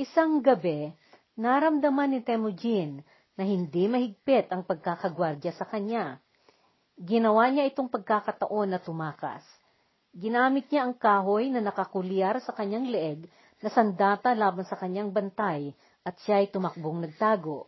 Isang 0.01 0.41
gabi, 0.41 0.89
naramdaman 1.37 2.17
ni 2.17 2.21
Temujin 2.25 3.05
na 3.37 3.45
hindi 3.45 3.85
mahigpit 3.85 4.49
ang 4.49 4.65
pagkakagwardya 4.65 5.53
sa 5.53 5.69
kanya. 5.69 6.19
Ginawa 6.97 7.53
niya 7.53 7.69
itong 7.69 7.93
pagkakataon 7.93 8.73
na 8.73 8.81
tumakas. 8.81 9.45
Ginamit 10.15 10.71
niya 10.71 10.87
ang 10.87 10.95
kahoy 10.95 11.51
na 11.51 11.59
nakakulyar 11.59 12.39
sa 12.41 12.55
kanyang 12.55 12.87
leeg 12.87 13.27
na 13.59 13.69
sandata 13.69 14.31
laban 14.33 14.63
sa 14.65 14.79
kanyang 14.79 15.11
bantay 15.11 15.75
at 16.07 16.15
siya 16.23 16.43
ay 16.43 16.49
tumakbong 16.55 17.03
nagtago. 17.03 17.67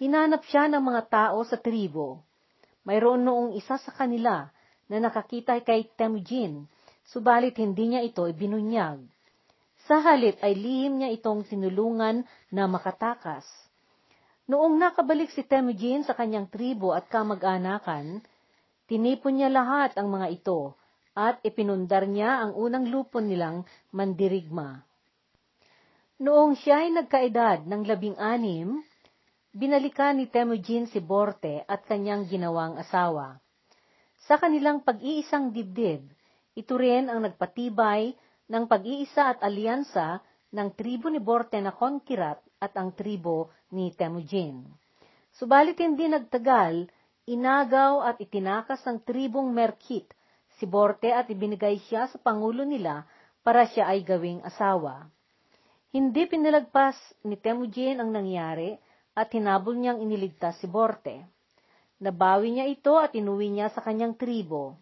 Hinanap 0.00 0.44
siya 0.48 0.68
ng 0.68 0.80
mga 0.80 1.02
tao 1.08 1.40
sa 1.44 1.56
tribo. 1.60 2.24
Mayroon 2.84 3.24
noong 3.24 3.50
isa 3.56 3.76
sa 3.76 3.92
kanila 3.92 4.48
na 4.88 4.96
nakakita 5.00 5.56
kay 5.60 5.88
Temujin, 5.96 6.64
subalit 7.10 7.58
hindi 7.58 7.94
niya 7.94 8.06
ito 8.06 8.22
ibinunyag. 8.26 9.02
Sa 9.90 9.98
halip 9.98 10.38
ay 10.40 10.54
lihim 10.54 11.02
niya 11.02 11.10
itong 11.10 11.42
tinulungan 11.42 12.22
na 12.54 12.70
makatakas. 12.70 13.42
Noong 14.46 14.78
nakabalik 14.78 15.30
si 15.34 15.42
Temujin 15.46 16.06
sa 16.06 16.14
kanyang 16.14 16.50
tribo 16.50 16.94
at 16.94 17.06
kamag-anakan, 17.10 18.22
tinipon 18.90 19.38
niya 19.38 19.50
lahat 19.50 19.94
ang 19.98 20.10
mga 20.10 20.26
ito 20.30 20.74
at 21.14 21.42
ipinundar 21.42 22.06
niya 22.06 22.46
ang 22.46 22.54
unang 22.54 22.86
lupon 22.86 23.26
nilang 23.26 23.66
mandirigma. 23.90 24.82
Noong 26.22 26.58
siya 26.58 26.86
ay 26.86 26.94
nagkaedad 26.94 27.66
ng 27.66 27.82
labing-anim, 27.86 28.78
binalikan 29.50 30.18
ni 30.20 30.30
Temujin 30.30 30.86
si 30.86 31.02
Borte 31.02 31.66
at 31.66 31.82
kanyang 31.88 32.28
ginawang 32.30 32.78
asawa. 32.78 33.40
Sa 34.28 34.38
kanilang 34.38 34.84
pag-iisang 34.84 35.50
dibdib, 35.50 36.06
ito 36.54 36.74
rin 36.74 37.06
ang 37.06 37.22
nagpatibay 37.22 38.14
ng 38.50 38.64
pag-iisa 38.66 39.36
at 39.36 39.38
alyansa 39.46 40.18
ng 40.50 40.68
tribo 40.74 41.06
ni 41.06 41.22
Borte 41.22 41.62
na 41.62 41.70
Konkirat 41.70 42.42
at 42.58 42.74
ang 42.74 42.90
tribo 42.90 43.54
ni 43.70 43.94
Temujin. 43.94 44.66
Subalit 45.30 45.78
hindi 45.78 46.10
nagtagal, 46.10 46.90
inagaw 47.30 48.02
at 48.02 48.18
itinakas 48.18 48.82
ng 48.82 49.06
tribong 49.06 49.54
Merkit 49.54 50.10
si 50.58 50.66
Borte 50.66 51.14
at 51.14 51.30
ibinigay 51.30 51.78
siya 51.86 52.10
sa 52.10 52.18
pangulo 52.18 52.66
nila 52.66 53.06
para 53.40 53.64
siya 53.70 53.88
ay 53.88 54.02
gawing 54.02 54.42
asawa. 54.42 55.06
Hindi 55.94 56.26
pinalagpas 56.26 56.98
ni 57.24 57.38
Temujin 57.38 58.02
ang 58.02 58.10
nangyari 58.10 58.74
at 59.14 59.30
hinabol 59.30 59.78
niyang 59.78 60.02
iniligtas 60.02 60.58
si 60.58 60.66
Borte. 60.66 61.24
Nabawi 62.02 62.58
niya 62.58 62.66
ito 62.66 62.98
at 62.98 63.14
inuwi 63.14 63.54
niya 63.54 63.70
sa 63.70 63.82
kanyang 63.82 64.18
tribo. 64.18 64.78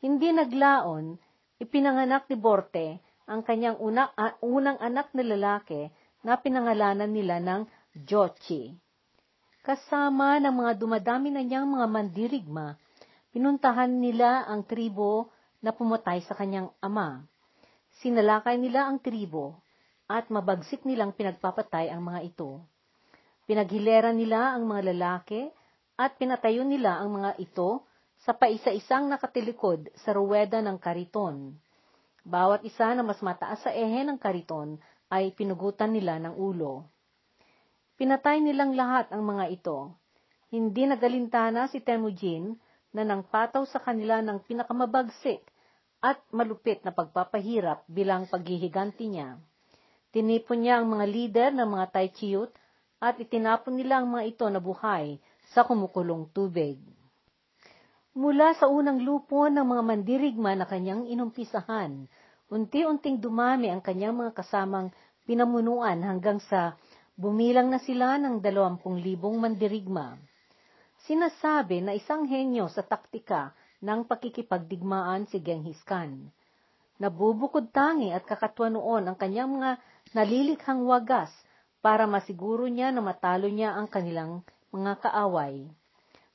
Hindi 0.00 0.32
naglaon, 0.32 1.20
ipinanganak 1.60 2.24
ni 2.32 2.36
Borte 2.40 2.86
ang 3.28 3.44
kanyang 3.44 3.76
una, 3.76 4.08
uh, 4.16 4.32
unang 4.40 4.80
anak 4.80 5.12
na 5.12 5.22
lalaki 5.22 5.92
na 6.24 6.40
pinangalanan 6.40 7.12
nila 7.12 7.36
ng 7.36 7.68
Jochi. 8.08 8.72
Kasama 9.60 10.40
ng 10.40 10.56
mga 10.56 10.72
dumadami 10.80 11.28
na 11.28 11.44
niyang 11.44 11.68
mga 11.68 11.86
mandirigma, 11.86 12.80
pinuntahan 13.28 13.92
nila 13.92 14.48
ang 14.48 14.64
tribo 14.64 15.28
na 15.60 15.76
pumatay 15.76 16.24
sa 16.24 16.32
kanyang 16.32 16.72
ama. 16.80 17.20
Sinalakay 18.00 18.56
nila 18.56 18.88
ang 18.88 19.04
tribo 19.04 19.60
at 20.08 20.32
mabagsik 20.32 20.88
nilang 20.88 21.12
pinagpapatay 21.12 21.92
ang 21.92 22.08
mga 22.08 22.24
ito. 22.24 22.64
Pinaghilera 23.44 24.16
nila 24.16 24.56
ang 24.56 24.64
mga 24.64 24.96
lalaki 24.96 25.52
at 26.00 26.16
pinatayo 26.16 26.64
nila 26.64 26.96
ang 26.96 27.20
mga 27.20 27.36
ito 27.36 27.84
sa 28.20 28.36
paisa-isang 28.36 29.08
nakatilikod 29.08 29.88
sa 30.04 30.12
ruweda 30.12 30.60
ng 30.60 30.76
kariton. 30.76 31.56
Bawat 32.20 32.60
isa 32.68 32.92
na 32.92 33.00
mas 33.00 33.24
mataas 33.24 33.64
sa 33.64 33.72
ehe 33.72 34.04
ng 34.04 34.20
kariton 34.20 34.76
ay 35.08 35.32
pinugutan 35.32 35.96
nila 35.96 36.20
ng 36.20 36.36
ulo. 36.36 36.84
Pinatay 37.96 38.44
nilang 38.44 38.76
lahat 38.76 39.08
ang 39.12 39.24
mga 39.24 39.48
ito. 39.52 39.96
Hindi 40.52 40.84
nagalintana 40.84 41.68
si 41.72 41.80
Temujin 41.80 42.56
na 42.92 43.08
nang 43.08 43.24
pataw 43.24 43.64
sa 43.64 43.80
kanila 43.80 44.20
ng 44.20 44.44
pinakamabagsik 44.44 45.40
at 46.04 46.20
malupit 46.32 46.84
na 46.84 46.92
pagpapahirap 46.92 47.84
bilang 47.88 48.28
paghihiganti 48.28 49.04
niya. 49.08 49.40
Tinipon 50.10 50.64
niya 50.64 50.82
ang 50.82 50.92
mga 50.92 51.06
lider 51.06 51.50
ng 51.54 51.68
mga 51.70 51.86
Taichiyut 51.92 52.52
at 53.00 53.16
itinapon 53.16 53.80
nila 53.80 54.02
ang 54.02 54.12
mga 54.12 54.24
ito 54.28 54.46
na 54.52 54.60
buhay 54.60 55.16
sa 55.54 55.64
kumukulong 55.64 56.28
tubig. 56.34 56.99
Mula 58.10 58.58
sa 58.58 58.66
unang 58.66 59.06
lupon 59.06 59.54
ng 59.54 59.62
mga 59.62 59.82
mandirigma 59.86 60.58
na 60.58 60.66
kanyang 60.66 61.06
inumpisahan, 61.06 62.10
unti-unting 62.50 63.22
dumami 63.22 63.70
ang 63.70 63.78
kanyang 63.78 64.18
mga 64.18 64.34
kasamang 64.34 64.90
pinamunuan 65.30 66.02
hanggang 66.02 66.42
sa 66.42 66.74
bumilang 67.14 67.70
na 67.70 67.78
sila 67.78 68.18
ng 68.18 68.42
dalawampung 68.42 68.98
libong 68.98 69.38
mandirigma. 69.38 70.18
Sinasabi 71.06 71.86
na 71.86 71.94
isang 71.94 72.26
henyo 72.26 72.66
sa 72.66 72.82
taktika 72.82 73.54
ng 73.78 74.02
pakikipagdigmaan 74.02 75.30
si 75.30 75.38
Genghis 75.38 75.78
Khan. 75.86 76.34
Nabubukod 76.98 77.70
tangi 77.70 78.10
at 78.10 78.26
kakatwa 78.26 78.74
noon 78.74 79.06
ang 79.06 79.14
kanyang 79.14 79.54
mga 79.54 79.70
nalilikhang 80.18 80.82
wagas 80.82 81.30
para 81.78 82.10
masiguro 82.10 82.66
niya 82.66 82.90
na 82.90 83.06
matalo 83.06 83.46
niya 83.46 83.78
ang 83.78 83.86
kanilang 83.86 84.42
mga 84.74 84.98
kaaway. 84.98 85.70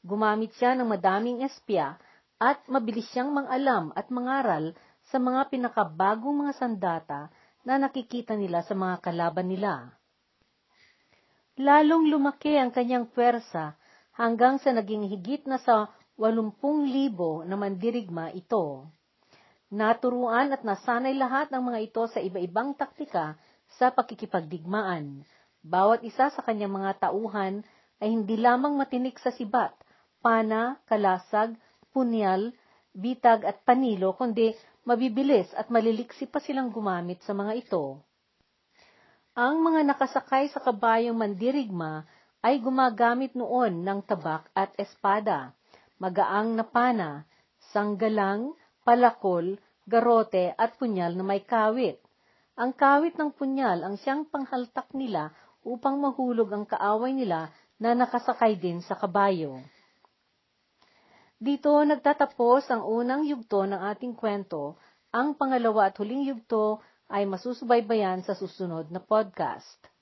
Gumamit 0.05 0.53
siya 0.61 0.77
ng 0.77 0.85
madaming 0.85 1.41
espya 1.41 1.97
at 2.37 2.61
mabilis 2.69 3.09
siyang 3.09 3.33
mangalam 3.33 3.89
at 3.97 4.13
mangaral 4.13 4.77
sa 5.09 5.17
mga 5.17 5.49
pinakabagong 5.49 6.45
mga 6.45 6.53
sandata 6.53 7.33
na 7.65 7.81
nakikita 7.81 8.37
nila 8.37 8.61
sa 8.61 8.77
mga 8.77 9.01
kalaban 9.01 9.49
nila. 9.49 9.97
Lalong 11.57 12.13
lumaki 12.13 12.53
ang 12.53 12.69
kanyang 12.69 13.09
pwersa 13.09 13.73
hanggang 14.13 14.61
sa 14.61 14.77
naging 14.77 15.09
higit 15.09 15.49
na 15.49 15.57
sa 15.57 15.89
walumpung 16.21 16.85
libo 16.85 17.41
na 17.41 17.57
mandirigma 17.57 18.29
ito. 18.29 18.85
Naturuan 19.73 20.53
at 20.53 20.61
nasanay 20.61 21.17
lahat 21.17 21.49
ng 21.49 21.63
mga 21.65 21.79
ito 21.81 22.03
sa 22.13 22.21
iba-ibang 22.21 22.77
taktika 22.77 23.33
sa 23.81 23.89
pakikipagdigmaan. 23.89 25.25
Bawat 25.65 26.05
isa 26.05 26.29
sa 26.29 26.41
kanyang 26.45 26.77
mga 26.77 27.09
tauhan 27.09 27.65
ay 27.97 28.13
hindi 28.13 28.37
lamang 28.37 28.77
matinik 28.77 29.17
sa 29.17 29.33
sibat, 29.33 29.73
pana, 30.25 30.81
kalasag, 30.89 31.53
punyal, 31.93 32.49
bitag 32.97 33.45
at 33.45 33.61
panilo, 33.61 34.17
kundi 34.17 34.57
mabibilis 34.89 35.53
at 35.53 35.69
maliliksi 35.69 36.25
pa 36.25 36.41
silang 36.41 36.73
gumamit 36.73 37.21
sa 37.21 37.37
mga 37.37 37.53
ito. 37.61 38.01
Ang 39.37 39.61
mga 39.61 39.85
nakasakay 39.93 40.49
sa 40.49 40.65
kabayong 40.65 41.13
mandirigma 41.13 42.09
ay 42.41 42.57
gumagamit 42.57 43.37
noon 43.37 43.85
ng 43.85 44.01
tabak 44.01 44.49
at 44.57 44.73
espada, 44.81 45.53
magaang 46.01 46.57
na 46.57 46.65
pana, 46.65 47.29
sanggalang, 47.69 48.57
palakol, 48.81 49.61
garote 49.85 50.57
at 50.57 50.73
punyal 50.81 51.13
na 51.13 51.21
may 51.21 51.45
kawit. 51.45 52.01
Ang 52.57 52.73
kawit 52.73 53.13
ng 53.13 53.29
punyal 53.29 53.85
ang 53.85 53.99
siyang 54.01 54.25
panghaltak 54.25 54.89
nila 54.97 55.29
upang 55.61 56.01
mahulog 56.01 56.49
ang 56.49 56.65
kaaway 56.65 57.13
nila 57.13 57.53
na 57.77 57.93
nakasakay 57.93 58.57
din 58.57 58.79
sa 58.81 58.95
kabayo. 58.97 59.59
Dito 61.35 61.75
nagtatapos 61.83 62.71
ang 62.71 62.87
unang 62.87 63.27
yugto 63.27 63.67
ng 63.67 63.75
ating 63.91 64.15
kwento. 64.15 64.79
Ang 65.11 65.35
pangalawa 65.35 65.91
at 65.91 65.99
huling 65.99 66.23
yugto 66.23 66.79
ay 67.11 67.27
masusubaybayan 67.27 68.23
sa 68.23 68.31
susunod 68.33 68.87
na 68.87 69.03
podcast. 69.03 69.94